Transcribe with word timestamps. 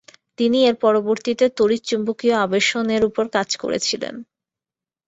তিনি 0.37 0.59
এর 0.65 0.75
পরিবর্তে 0.83 1.31
তড়িৎচুম্বকীয় 1.57 2.35
আবেশন 2.45 2.85
এর 2.95 3.03
উপর 3.09 3.25
কাজ 3.35 3.49
করেছিলেন। 3.63 4.15